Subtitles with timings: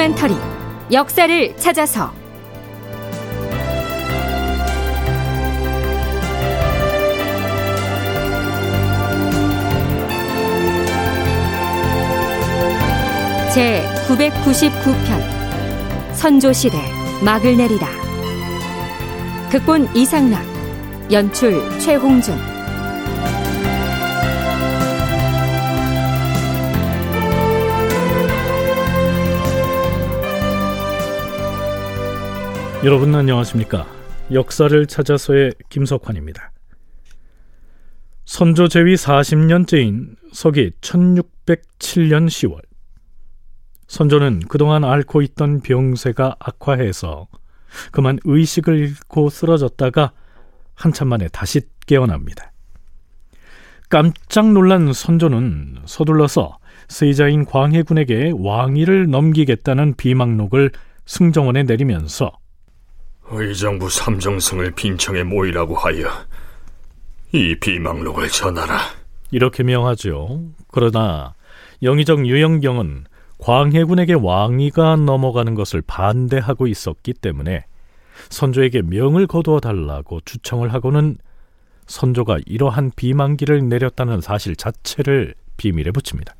[0.00, 0.34] 다큐멘터리
[0.92, 2.10] 역사를 찾아서.
[13.52, 16.78] 제 999편 선조시대
[17.22, 17.86] 막을 내리다
[19.50, 20.42] 극본 이상락
[21.10, 22.49] 연출 최홍준
[32.82, 33.86] 여러분 안녕하십니까?
[34.32, 36.50] 역사를 찾아서의 김석환입니다.
[38.24, 42.58] 선조 제위 40년째인 서기 1607년 10월
[43.86, 47.28] 선조는 그동안 앓고 있던 병세가 악화해서
[47.92, 50.12] 그만 의식을 잃고 쓰러졌다가
[50.74, 52.50] 한참 만에 다시 깨어납니다.
[53.90, 56.56] 깜짝 놀란 선조는 서둘러서
[56.88, 60.70] 세자인 광해군에게 왕위를 넘기겠다는 비망록을
[61.04, 62.40] 승정원에 내리면서
[63.30, 66.08] 의정부 삼정승을 빈청에 모이라고 하여
[67.32, 68.80] 이 비망록을 전하라.
[69.30, 70.42] 이렇게 명하죠.
[70.68, 71.34] 그러나
[71.82, 73.04] 영의정 유영경은
[73.38, 77.64] 광해군에게 왕위가 넘어가는 것을 반대하고 있었기 때문에
[78.28, 81.16] 선조에게 명을 거두어 달라고 주청을 하고는
[81.86, 86.34] 선조가 이러한 비망기를 내렸다는 사실 자체를 비밀에 붙입니다.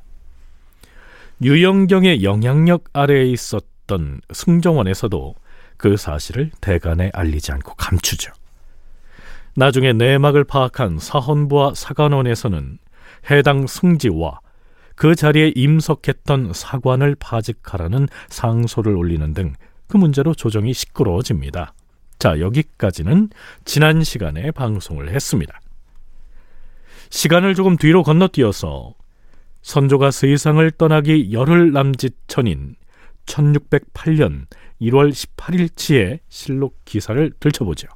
[1.41, 5.35] 유영경의 영향력 아래에 있었던 승정원에서도
[5.81, 8.31] 그 사실을 대간에 알리지 않고 감추죠.
[9.55, 12.77] 나중에 내막을 파악한 사헌부와 사관원에서는
[13.29, 14.39] 해당 승지와
[14.95, 19.53] 그 자리에 임석했던 사관을 파직하라는 상소를 올리는 등
[19.91, 21.73] 그 문제로 조정이 시끄러워집니다.
[22.17, 23.29] 자, 여기까지는
[23.65, 25.59] 지난 시간에 방송을 했습니다.
[27.09, 28.93] 시간을 조금 뒤로 건너뛰어서
[29.63, 32.75] 선조가 세상을 떠나기 열흘 남짓 전인
[33.25, 34.45] 1608년
[34.81, 37.87] 1월 18일치의 실록 기사를 들춰보죠.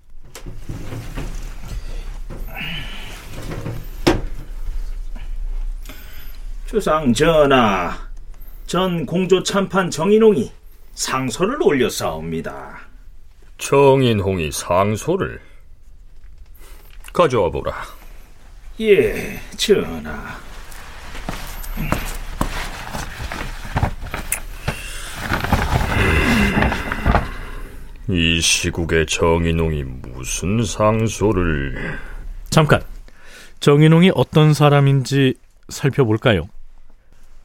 [6.67, 7.97] 주상 전하,
[8.67, 10.51] 전 공조 참판 정인홍이
[10.93, 12.79] 상소를 올렸사옵니다.
[13.57, 15.39] 정인홍이 상소를
[17.13, 17.73] 가져와 보라.
[18.81, 20.37] 예, 전하.
[28.07, 31.97] 이 시국에 정인홍이 무슨 상소를...
[32.51, 32.81] 잠깐,
[33.59, 35.33] 정인홍이 어떤 사람인지
[35.69, 36.47] 살펴볼까요?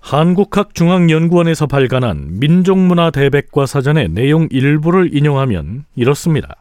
[0.00, 6.56] 한국학중앙연구원에서 발간한 민족문화 대백과 사전의 내용 일부를 인용하면 이렇습니다.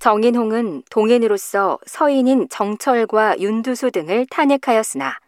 [0.00, 5.18] 정인홍은 동인으로서 서인인 정철과 윤두수 등을 탄핵하였으나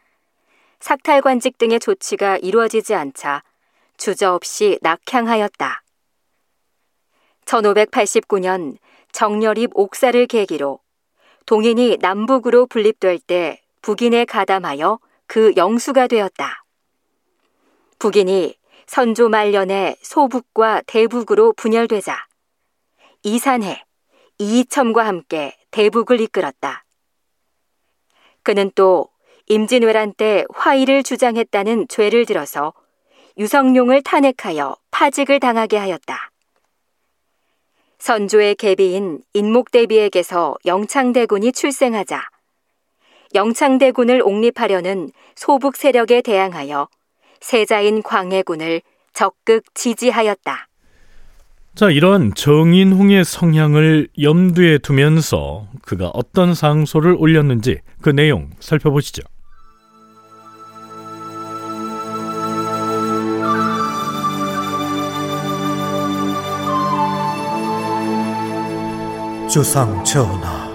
[0.80, 3.42] 삭탈관직 등의 조치가 이루어지지 않자
[3.97, 5.82] 주저없이 낙향하였다.
[7.45, 8.77] 1589년
[9.12, 10.81] 정렬입 옥사를 계기로
[11.47, 16.65] 동인이 남북으로 분립될 때 북인에 가담하여 그 영수가 되었다.
[17.99, 18.55] 북인이
[18.87, 22.27] 선조 말년에 소북과 대북으로 분열되자
[23.23, 23.84] 이산해,
[24.39, 26.84] 이이첨과 함께 대북을 이끌었다.
[28.43, 29.09] 그는 또
[29.47, 32.72] 임진왜란 때 화의를 주장했다는 죄를 들어서
[33.37, 36.29] 유성룡을 탄핵하여 파직을 당하게 하였다.
[38.00, 42.22] 선조의 계비인 인목대비에게서 영창대군이 출생하자
[43.34, 46.89] 영창대군을 옹립하려는 소북 세력에 대항하여
[47.41, 48.81] 세자인 광해군을
[49.12, 50.66] 적극 지지하였다.
[51.75, 59.22] 자, 이런 정인홍의 성향을 염두에 두면서 그가 어떤 상소를 올렸는지 그 내용 살펴보시죠.
[69.50, 70.70] 주상 전하,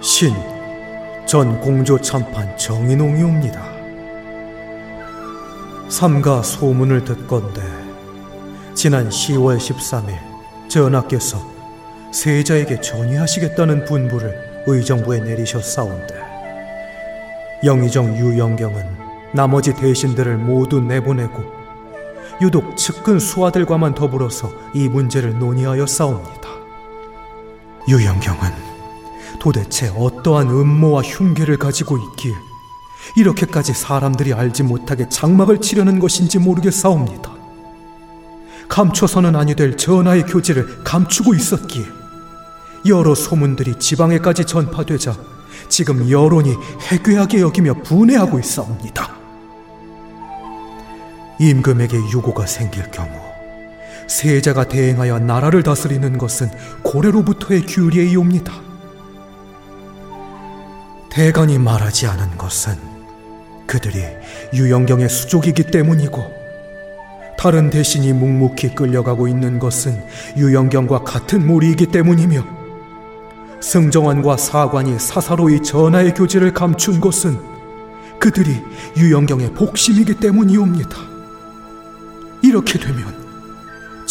[0.00, 0.32] 신
[1.26, 3.62] 전 공조 참판 정인홍이옵니다.
[5.88, 7.60] 삼가 소문을 듣건대
[8.74, 10.16] 지난 10월 13일
[10.68, 11.38] 전하께서
[12.12, 16.14] 세자에게 전위하시겠다는 분부를 의정부에 내리셨사온데
[17.64, 18.86] 영의정 유영경은
[19.34, 21.42] 나머지 대신들을 모두 내보내고
[22.40, 26.43] 유독 측근 수하들과만 더불어서 이 문제를 논의하여 싸웁니다.
[27.88, 28.74] 유영경은
[29.38, 32.34] 도대체 어떠한 음모와 흉계를 가지고 있기에
[33.16, 37.32] 이렇게까지 사람들이 알지 못하게 장막을 치려는 것인지 모르겠사옵니다.
[38.68, 41.84] 감춰서는 아니 될 전하의 교지를 감추고 있었기에
[42.86, 45.14] 여러 소문들이 지방에까지 전파되자
[45.68, 46.54] 지금 여론이
[46.90, 49.14] 해괴하게 여기며 분해하고 있사옵니다.
[51.38, 53.33] 임금에게 유고가 생길 경우
[54.06, 56.50] 세자가 대행하여 나라를 다스리는 것은
[56.82, 58.52] 고래로부터의 규례이옵니다.
[61.10, 62.76] 대간이 말하지 않은 것은
[63.66, 64.04] 그들이
[64.52, 66.44] 유영경의 수족이기 때문이고
[67.38, 70.02] 다른 대신이 묵묵히 끌려가고 있는 것은
[70.36, 72.44] 유영경과 같은 무리이기 때문이며
[73.60, 77.38] 승정원과 사관이 사사로이 전하의 교제를 감춘 것은
[78.18, 78.62] 그들이
[78.96, 80.96] 유영경의 복심이기 때문이옵니다.
[82.42, 83.23] 이렇게 되면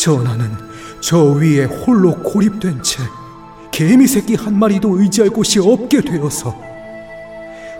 [0.03, 0.51] 전하는
[1.00, 3.01] 저 위에 홀로 고립된 채
[3.71, 6.61] 개미 새끼 한 마리도 의지할 곳이 없게 되어서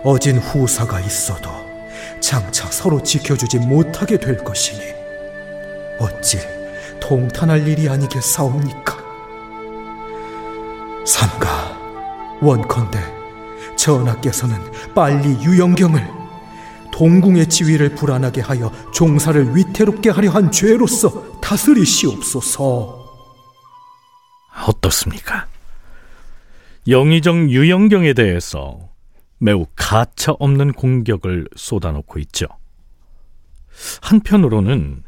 [0.02, 1.50] 어진 후사가 있어도
[2.20, 4.80] 장차 서로 지켜주지 못하게 될 것이니
[5.98, 6.38] 어찌
[6.98, 8.96] 통탄할 일이 아니겠사옵니까?
[11.04, 11.78] 삼가
[12.40, 13.00] 원컨대
[13.76, 14.56] 전하께서는
[14.94, 16.23] 빨리 유영경을
[16.94, 23.04] 동궁의 지위를 불안하게 하여 종사를 위태롭게 하려 한 죄로서 다스리시옵소서.
[24.68, 25.48] 어떻습니까?
[26.86, 28.78] 영의정 유영경에 대해서
[29.38, 32.46] 매우 가차 없는 공격을 쏟아놓고 있죠.
[34.00, 35.02] 한편으로는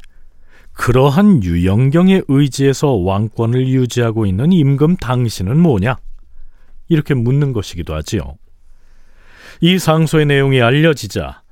[0.73, 5.95] 그러한 유영경의 의지에서 왕권을 유지하고 있는 임금 당신은 뭐냐?
[6.89, 8.35] 이렇게 묻는 것이기도 하지요.
[9.61, 11.46] 이 상소의 내용이 알려지자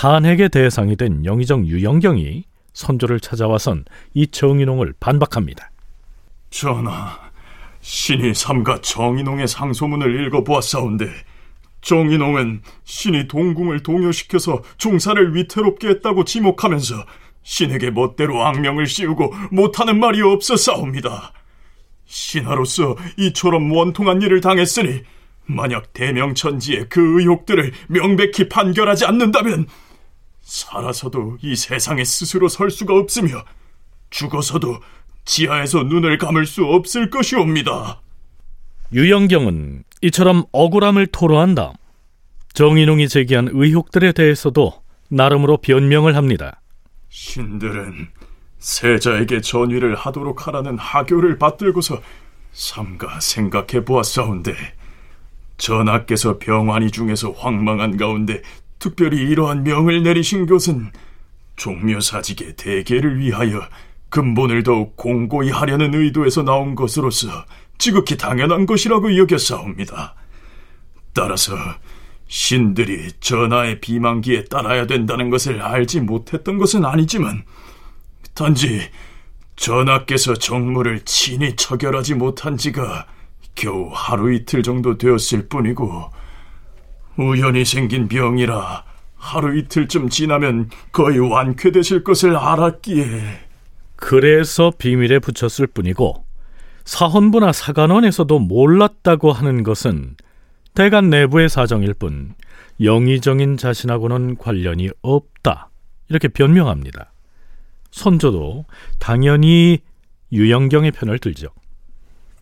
[0.00, 3.84] 탄핵의 대상이 된 영의정 유영경이 선조를 찾아와선
[4.14, 5.72] 이 정인홍을 반박합니다.
[6.50, 7.18] 전하,
[7.80, 11.10] 신이 삼가 정인홍의 상소문을 읽어보았사온데
[11.80, 16.94] 정인홍은 신이 동궁을 동요시켜서 종사를 위태롭게 했다고 지목하면서
[17.42, 21.32] 신에게 멋대로 악명을 씌우고 못하는 말이 없어싸웁니다.
[22.06, 25.02] 신하로서 이처럼 원통한 일을 당했으니
[25.46, 29.66] 만약 대명천지의 그 의혹들을 명백히 판결하지 않는다면
[30.48, 33.44] 살아서도 이 세상에 스스로 설 수가 없으며
[34.08, 34.80] 죽어서도
[35.26, 38.00] 지하에서 눈을 감을 수 없을 것이옵니다.
[38.94, 41.74] 유영경은 이처럼 억울함을 토로한 다음
[42.54, 44.72] 정인웅이 제기한 의혹들에 대해서도
[45.10, 46.62] 나름으로 변명을 합니다.
[47.10, 48.08] 신들은
[48.58, 52.00] 세자에게 전위를 하도록 하라는 하교를 받들고서
[52.52, 54.54] 삼가 생각해 보았사온데
[55.58, 58.40] 전하께서 병환이 중에서 황망한 가운데
[58.78, 60.90] 특별히 이러한 명을 내리신 것은
[61.56, 63.60] 종묘사직의 대계를 위하여
[64.10, 67.44] 근본을 더욱 공고히 하려는 의도에서 나온 것으로서
[67.76, 70.14] 지극히 당연한 것이라고 여겼사옵니다.
[71.12, 71.54] 따라서
[72.28, 77.44] 신들이 전하의 비만기에 따라야 된다는 것을 알지 못했던 것은 아니지만
[78.34, 78.88] 단지
[79.56, 83.06] 전하께서 정무를 친히 처결하지 못한 지가
[83.54, 86.10] 겨우 하루 이틀 정도 되었을 뿐이고
[87.18, 88.84] 우연히 생긴 병이라
[89.16, 93.04] 하루 이틀쯤 지나면 거의 완쾌되실 것을 알았기에
[93.96, 96.24] 그래서 비밀에 붙였을 뿐이고
[96.84, 100.16] 사헌부나 사관원에서도 몰랐다고 하는 것은
[100.74, 102.34] 대간 내부의 사정일 뿐
[102.80, 105.70] 영의정인 자신하고는 관련이 없다.
[106.08, 107.12] 이렇게 변명합니다.
[107.90, 108.64] 선조도
[109.00, 109.80] 당연히
[110.30, 111.48] 유영경의 편을 들죠.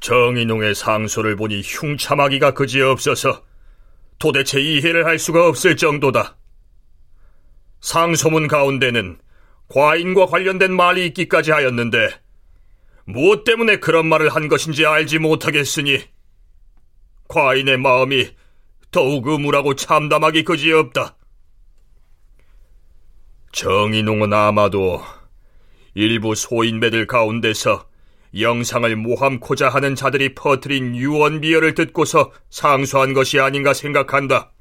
[0.01, 3.43] 정인웅의 상소를 보니 흉참하기가 그지없어서
[4.19, 6.37] 도대체 이해를 할 수가 없을 정도다.
[7.81, 9.19] 상소문 가운데는
[9.69, 12.11] 과인과 관련된 말이 있기까지 하였는데
[13.05, 16.01] 무엇 때문에 그런 말을 한 것인지 알지 못하겠으니
[17.29, 18.31] 과인의 마음이
[18.91, 21.17] 더욱 의무라고 참담하기 그지없다.
[23.53, 25.03] 정인웅은 아마도
[25.95, 27.89] 일부 소인배들 가운데서
[28.39, 34.53] 영상을 모함코자 하는 자들이 퍼뜨린 유언비어를 듣고서 상소한 것이 아닌가 생각한다.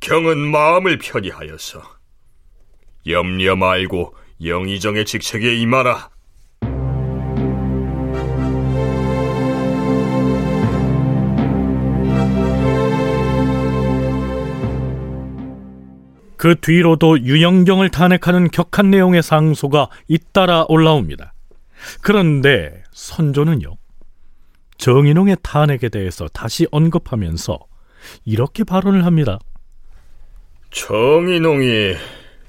[0.00, 1.82] 경은 마음을 편히 하여서
[3.06, 6.10] 염려 말고 영의정의 직책에 임하라.
[16.36, 21.34] 그 뒤로도 유영경을 탄핵하는 격한 내용의 상소가 잇따라 올라옵니다.
[22.00, 23.76] 그런데 선조는요,
[24.78, 27.58] 정인홍의 탄핵에 대해서 다시 언급하면서
[28.24, 29.38] 이렇게 발언을 합니다.
[30.70, 31.96] 정인홍이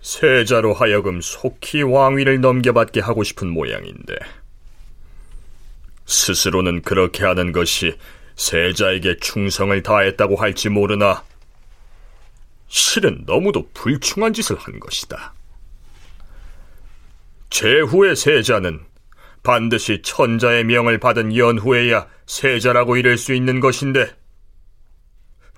[0.02, 4.16] 세자로 하여금 속히 왕위를 넘겨받게 하고 싶은 모양인데
[6.06, 7.98] 스스로는 그렇게 하는 것이
[8.36, 11.24] 세자에게 충성을 다했다고 할지 모르나
[12.68, 15.34] 실은 너무도 불충한 짓을 한 것이다.
[17.50, 18.86] 제후의 세자는
[19.44, 24.12] 반드시 천자의 명을 받은 연후에야 세자라고 이를 수 있는 것인데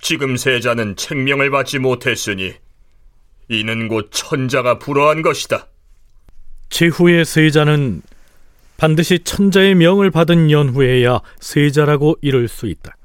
[0.02, 2.54] 지금 세자는 책명을 받지 못했으니
[3.50, 5.68] 이는 곧 천자가 불허한 것이다.
[6.70, 8.02] 제후의 세자는
[8.78, 12.96] 반드시 천자의 명을 받은 연후에야 세자라고 이를 수 있다.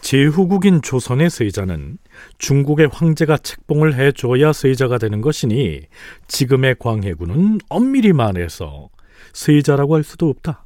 [0.00, 1.98] 제후국인 조선의 세자는
[2.38, 5.80] 중국의 황제가 책봉을 해줘야 세자가 되는 것이니
[6.28, 8.88] 지금의 광해군은 엄밀히 말해서
[9.36, 10.64] 세자라고 할 수도 없다.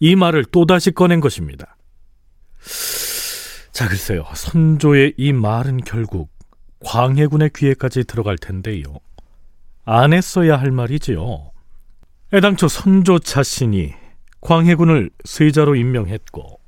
[0.00, 1.76] 이 말을 또다시 꺼낸 것입니다.
[3.70, 4.24] 자, 글쎄요.
[4.34, 6.30] 선조의 이 말은 결국
[6.84, 8.82] 광해군의 귀에까지 들어갈 텐데요.
[9.84, 11.52] 안 했어야 할 말이지요.
[12.32, 13.92] 애당초 선조 자신이
[14.40, 16.58] 광해군을 세자로 임명했고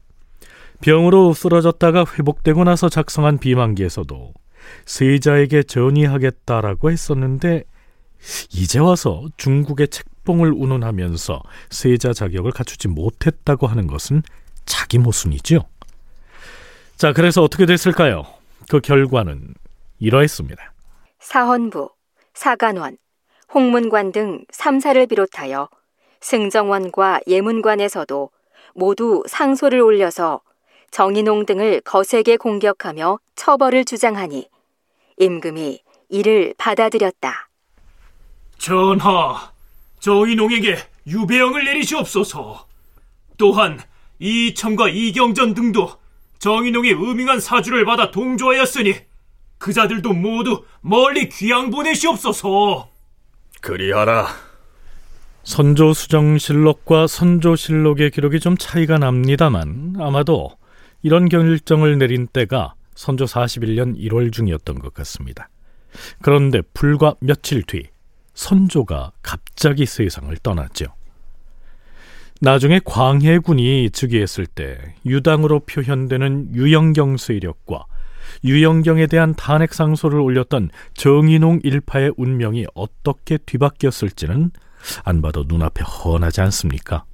[0.83, 4.35] 병으로 쓰러졌다가 회복되고 나서 작성한 비만기에서도
[4.85, 7.65] 세자에게 전의하겠다라고 했었는데
[8.53, 14.23] 이제 와서 중국의 책봉을 운운하면서 세자 자격을 갖추지 못했다고 하는 것은
[14.65, 15.65] 자기 모순이죠.
[16.97, 18.25] 자, 그래서 어떻게 됐을까요?
[18.69, 19.55] 그 결과는
[19.99, 20.73] 이러했습니다.
[21.21, 21.91] 사헌부,
[22.35, 22.99] 사간원,
[23.53, 25.69] 홍문관 등 3사를 비롯하여
[26.21, 28.31] 승정원과 예문관에서도
[28.75, 30.41] 모두 상소를 올려서
[30.91, 34.49] 정인홍 등을 거세게 공격하며 처벌을 주장하니
[35.19, 37.46] 임금이 이를 받아들였다.
[38.59, 39.53] 전하,
[40.01, 42.67] 정인홍에게 유배형을 내리시옵소서.
[43.37, 43.79] 또한
[44.19, 45.91] 이청과 이경전 등도
[46.39, 48.95] 정인홍의 음흉한 사주를 받아 동조하였으니
[49.59, 52.91] 그자들도 모두 멀리 귀양 보내시옵소서.
[53.61, 54.29] 그리하라.
[55.43, 60.57] 선조 수정 실록과 선조 실록의 기록이 좀 차이가 납니다만 아마도
[61.03, 65.49] 이런 결정을 내린 때가 선조 41년 1월 중이었던 것 같습니다.
[66.21, 67.85] 그런데 불과 며칠 뒤
[68.37, 70.87] 선조가 갑자기 세상을 떠났죠.
[72.41, 77.87] 나중에 광해군이 즉위했을 때 유당으로 표현되는 유영경 세력과
[78.45, 84.51] 유영경에 대한 탄핵 상소를 올렸던 정인홍 일파의 운명이 어떻게 뒤바뀌었을지는
[85.05, 87.05] 안 봐도 눈앞에 훤하지 않습니까?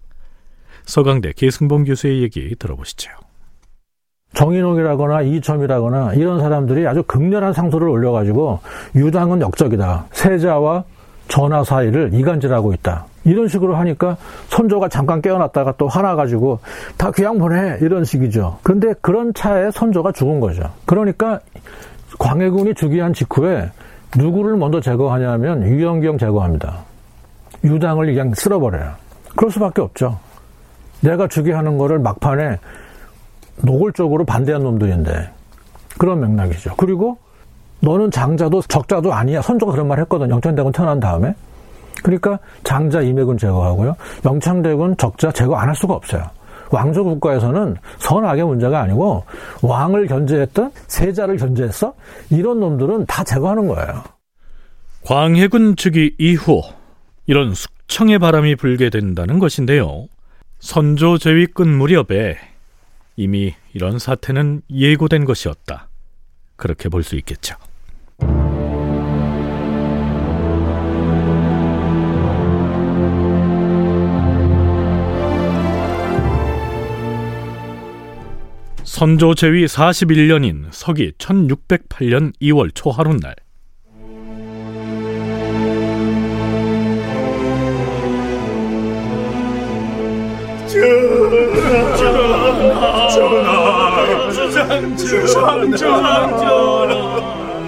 [0.84, 3.10] 서강대 계승봉 교수의 얘기 들어보시죠.
[4.34, 8.60] 정인홍이라거나 이첨이라거나 이런 사람들이 아주 극렬한 상소를 올려가지고
[8.96, 10.06] 유당은 역적이다.
[10.10, 10.84] 세자와
[11.28, 13.06] 전하 사이를 이간질하고 있다.
[13.24, 14.16] 이런 식으로 하니까
[14.48, 16.58] 선조가 잠깐 깨어났다가 또 화나가지고
[16.96, 18.58] 다 귀양 보내 이런 식이죠.
[18.62, 20.62] 그런데 그런 차에 선조가 죽은 거죠.
[20.86, 21.40] 그러니까
[22.18, 23.70] 광해군이 즉위한 직후에
[24.16, 26.78] 누구를 먼저 제거하냐면 유영경 제거합니다.
[27.64, 28.92] 유당을 그냥 쓸어버려요.
[29.36, 30.18] 그럴 수밖에 없죠.
[31.00, 32.58] 내가 즉위하는 거를 막판에
[33.62, 35.30] 노골적으로 반대한 놈들인데
[35.98, 36.74] 그런 맥락이죠.
[36.76, 37.18] 그리고
[37.82, 39.42] 너는 장자도 적자도 아니야.
[39.42, 40.30] 선조가 그런 말 했거든.
[40.30, 41.34] 영천대군 태어난 다음에.
[42.02, 43.94] 그러니까 장자 이맥은 제거하고요.
[44.24, 46.24] 영창대군 적자 제거 안 할 수가 없어요.
[46.70, 49.24] 왕조 국가에서는 선악의 문제가 아니고
[49.62, 51.92] 왕을 견제했던 세자를 견제했어?
[52.30, 54.02] 이런 놈들은 다 제거하는 거예요.
[55.04, 56.62] 광해군 즉위 이후
[57.26, 60.06] 이런 숙청의 바람이 불게 된다는 것인데요.
[60.60, 62.38] 선조 제위 끝 무렵에
[63.16, 65.88] 이미 이런 사태는 예고된 것이었다.
[66.56, 67.56] 그렇게 볼 수 있겠죠.
[78.92, 83.34] 선조 제위 41년인 서기 1608년 2월 초하룻날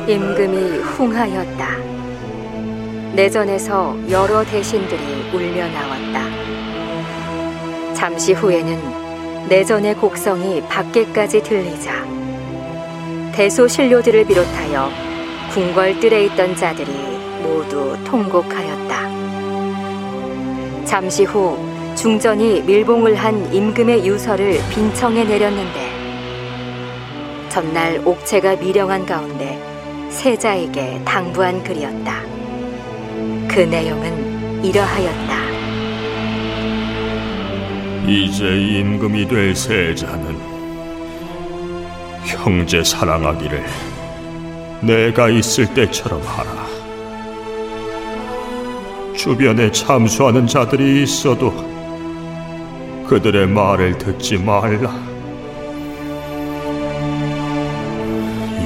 [0.07, 1.79] 임금이 흉하였다.
[3.15, 5.01] 내전에서 여러 대신들이
[5.33, 6.23] 울려 나왔다.
[7.95, 9.04] 잠시 후에는
[9.49, 12.05] 내전의 곡성이 밖에까지 들리자
[13.33, 14.91] 대소 신료들을 비롯하여
[15.53, 16.91] 궁궐뜰에 있던 자들이
[17.43, 18.95] 모두 통곡하였다.
[20.85, 21.59] 잠시 후
[21.95, 25.95] 중전이 밀봉을 한 임금의 유서를 빈청에 내렸는데
[27.51, 29.61] 전날 옥체가 미령한 가운데
[30.11, 32.23] 세자에게 당부한 글이었다.
[33.49, 35.44] 그 내용은 이러하였다.
[38.07, 40.37] 이제 임금이 될 세자는
[42.27, 43.65] 형제 사랑하기를
[44.83, 46.67] 내가 있을 때처럼 하라.
[49.17, 51.51] 주변에 참수하는 자들이 있어도
[53.09, 54.95] 그들의 말을 듣지 말라.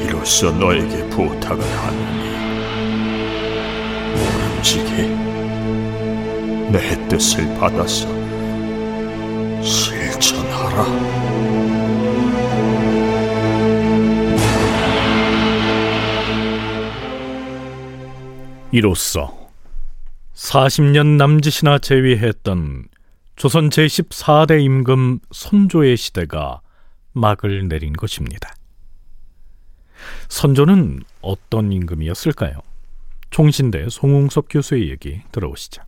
[0.02, 2.28] 이로써 너에게 부탁을 하노니
[4.16, 5.02] 오른지기
[6.73, 8.18] 내 뜻을 받아서
[10.79, 10.85] 실천하라.
[18.71, 19.49] 이로써
[20.35, 22.89] 40년 남짓이나 재위했던
[23.37, 26.61] 조선 제14대 임금 선조의 시대가
[27.13, 28.55] 막을 내린 것입니다.
[30.29, 32.61] 선조는 어떤 임금이었을까요?
[33.31, 35.88] 총신대 송웅섭 교수의 얘기 들어오시죠.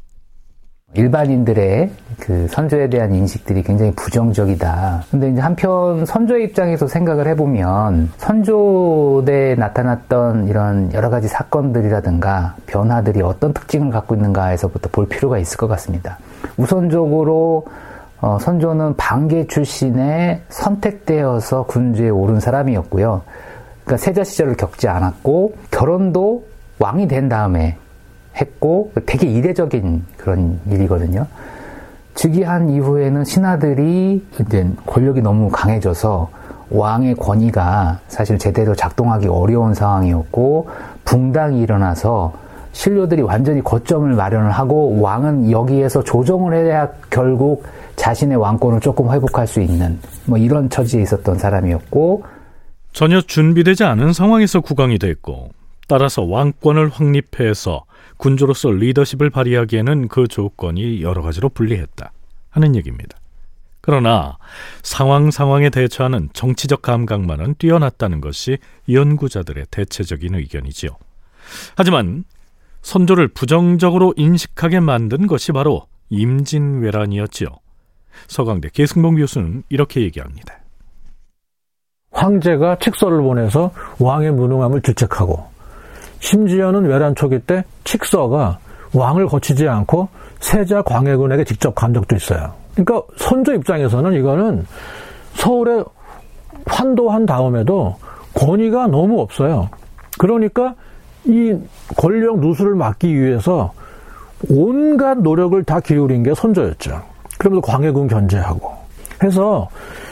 [0.94, 5.04] 일반인들의 그 선조에 대한 인식들이 굉장히 부정적이다.
[5.10, 13.22] 근데 이제 한편 선조의 입장에서 생각을 해보면 선조 때 나타났던 이런 여러 가지 사건들이라든가 변화들이
[13.22, 16.18] 어떤 특징을 갖고 있는가에서부터 볼 필요가 있을 것 같습니다.
[16.56, 17.66] 우선적으로
[18.20, 23.22] 어, 선조는 방계 출신에 선택되어서 군주에 오른 사람이었고요.
[23.84, 26.44] 그러니까 세자 시절을 겪지 않았고 결혼도
[26.78, 27.76] 왕이 된 다음에
[28.36, 31.26] 했고 되게 이례적인 그런 일이거든요.
[32.14, 36.30] 즉위한 이후에는 신하들이 이제 권력이 너무 강해져서
[36.70, 40.68] 왕의 권위가 사실 제대로 작동하기 어려운 상황이었고
[41.04, 42.32] 붕당이 일어나서
[42.72, 47.64] 신료들이 완전히 거점을 마련을 하고 왕은 여기에서 조정을 해야 결국
[47.96, 52.24] 자신의 왕권을 조금 회복할 수 있는 뭐 이런 처지에 있었던 사람이었고
[52.92, 55.50] 전혀 준비되지 않은 상황에서 국왕이 됐고
[55.88, 57.84] 따라서 왕권을 확립해서
[58.20, 62.12] 군주로서 리더십을 발휘하기에는 그 조건이 여러 가지로 불리했다
[62.50, 63.16] 하는 얘기입니다.
[63.80, 64.36] 그러나
[64.82, 68.58] 상황 상황에 대처하는 정치적 감각만은 뛰어났다는 것이
[68.90, 70.90] 연구자들의 대체적인 의견이지요.
[71.76, 72.24] 하지만
[72.82, 77.48] 선조를 부정적으로 인식하게 만든 것이 바로 임진왜란이었지요.
[78.28, 80.58] 서강대 계승봉 교수는 이렇게 얘기합니다.
[82.12, 85.49] 황제가 칙서를 보내서 왕의 무능함을 질책하고
[86.20, 88.58] 심지어는 외란 초기 때 칙서가
[88.94, 90.08] 왕을 거치지 않고
[90.40, 92.52] 세자 광해군에게 직접 간 적도 있어요.
[92.74, 94.66] 그러니까 선조 입장에서는 이거는
[95.34, 95.82] 서울에
[96.66, 97.96] 환도한 다음에도
[98.34, 99.68] 권위가 너무 없어요.
[100.18, 100.74] 그러니까
[101.24, 101.54] 이
[101.96, 103.72] 권력 누수를 막기 위해서
[104.48, 107.02] 온갖 노력을 다 기울인 게 선조였죠.
[107.38, 108.72] 그러면서 광해군 견제하고
[109.22, 109.68] 해서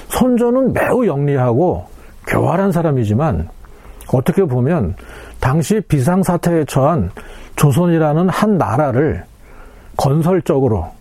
[0.09, 1.87] 선조는 매우 영리하고
[2.27, 3.49] 교활한 사람이지만
[4.12, 4.94] 어떻게 보면
[5.40, 7.11] 당시 비상사태에 처한
[7.57, 9.24] 조선이라는 한 나라를
[9.96, 10.92] 건설적으로,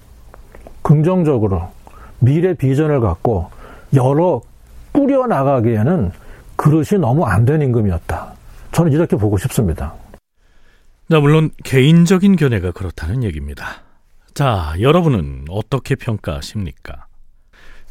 [0.82, 1.70] 긍정적으로
[2.20, 3.50] 미래 비전을 갖고
[3.94, 4.42] 여러
[4.92, 6.12] 꾸려나가기에는
[6.56, 8.34] 그릇이 너무 안 된 임금이었다.
[8.72, 9.94] 저는 이렇게 보고 싶습니다.
[11.10, 13.66] 자, 물론 개인적인 견해가 그렇다는 얘기입니다.
[14.34, 17.06] 자, 여러분은 어떻게 평가하십니까?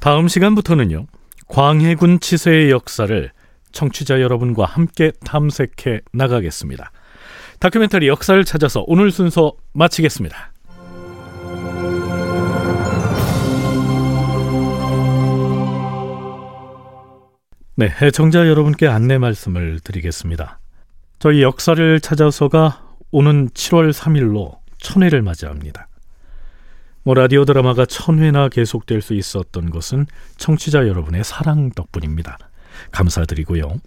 [0.01, 1.07] 다음 시간부터는요,
[1.49, 3.31] 광해군 치세의 역사를
[3.73, 6.91] 청취자 여러분과 함께 탐색해 나가겠습니다.
[7.61, 10.53] 다큐멘터리 역사를 찾아서 오늘 순서 마치겠습니다.
[17.79, 20.61] 네, 해청자 여러분께 안내 말씀을 드리겠습니다.
[21.19, 25.89] 저희 역사를 찾아서가 오는 7월 3일로 천회를 맞이합니다.
[27.03, 30.07] 뭐 라디오 드라마가 천회나 계속될 수 있었던 것은
[30.39, 32.39] 청취자 여러분의 사랑 덕분입니다.
[32.93, 33.81] 감사드리고요.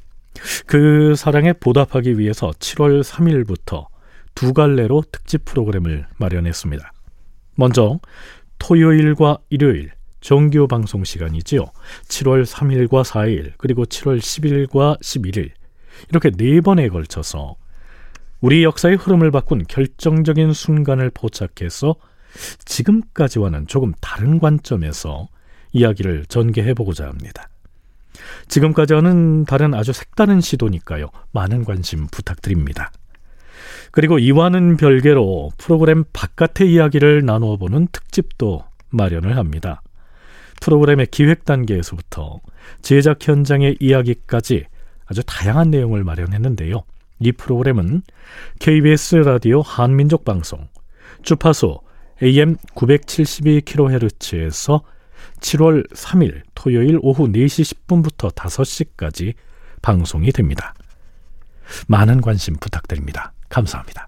[0.65, 3.87] 그 사랑에 보답하기 위해서 7월 3일부터
[4.35, 6.93] 두 갈래로 특집 프로그램을 마련했습니다.
[7.55, 7.99] 먼저
[8.59, 11.65] 토요일과 일요일 정규 방송 시간이지요.
[12.07, 15.51] 7월 3일과 4일 그리고 7월 10일과 11일
[16.09, 17.55] 이렇게 네 번에 걸쳐서
[18.41, 21.95] 우리 역사의 흐름을 바꾼 결정적인 순간을 포착해서
[22.63, 25.27] 지금까지와는 조금 다른 관점에서
[25.73, 27.48] 이야기를 전개해 보고자 합니다.
[28.49, 31.07] 지금까지와는 다른 아주 색다른 시도니까요.
[31.31, 32.91] 많은 관심 부탁드립니다.
[33.91, 39.81] 그리고 이와는 별개로 프로그램 바깥의 이야기를 나누어 보는 특집도 마련을 합니다.
[40.61, 42.41] 프로그램의 기획 단계에서부터
[42.81, 44.65] 제작 현장의 이야기까지
[45.05, 46.83] 아주 다양한 내용을 마련했는데요.
[47.19, 48.01] 이 프로그램은
[48.59, 50.67] KBS 라디오 한민족 방송
[51.23, 51.79] 주파수
[52.21, 54.81] AM 972kHz에서
[55.39, 59.33] 7월 3일 토요일 오후 4시 10분부터 5시까지
[59.81, 60.73] 방송이 됩니다.
[61.87, 63.33] 많은 관심 부탁드립니다.
[63.49, 64.07] 감사합니다.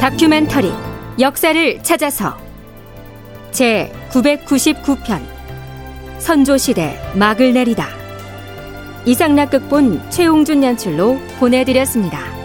[0.00, 0.72] 다큐멘터리
[1.20, 2.36] 역사를 찾아서
[3.50, 5.20] 제 999편
[6.18, 7.97] 선조시대 막을 내리다
[9.08, 12.37] 이상락 극본 최웅준 연출로 보내드렸습니다.